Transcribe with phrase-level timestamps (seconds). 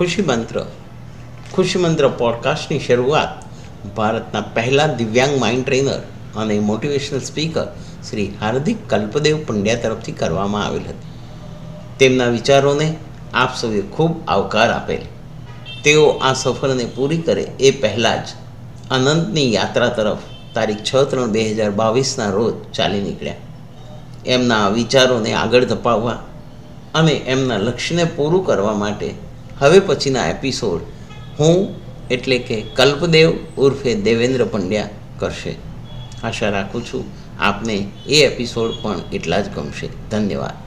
[0.00, 0.66] ખુશી મંત્ર.
[1.52, 3.28] ખુશી મંત્ર પોડકાસ્ટની શરૂઆત
[3.96, 5.98] ભારતના પહેલા દિવ્યાંગ માઇન્ડ ટ્રેનર
[6.36, 7.66] અને મોટિવેશનલ સ્પીકર
[8.10, 11.10] શ્રી હાર્દિક કલ્પદેવ પંડ્યા તરફથી કરવામાં આવેલ હતી.
[11.98, 12.96] તેમના વિચારોને
[13.34, 14.98] આપ સૌએ ખૂબ આવકાર આપેલ.
[15.84, 18.28] તેઓ આ સફરને પૂરી કરે એ પહેલાં જ
[18.90, 20.18] અનંતની યાત્રા તરફ
[20.54, 23.34] તારીખ છ ત્રણ બે હજાર બાવીસના રોજ ચાલી નીકળ્યા.
[24.26, 26.18] એમના વિચારોને આગળ ધપાવવા
[26.94, 29.29] અને એમના લક્ષ્યને પૂરું કરવા માટે
[29.60, 30.80] હવે પછીના એપિસોડ
[31.40, 31.74] હું
[32.10, 35.54] એટલે કે કલ્પદેવ ઉર્ફે દેવેન્દ્ર પંડ્યા કરશે.
[36.24, 37.04] આશા રાખું છું
[37.40, 37.76] આપને
[38.08, 39.88] એ એપિસોડ પણ એટલા જ ગમશે.
[40.10, 40.60] ધન્યવાદ.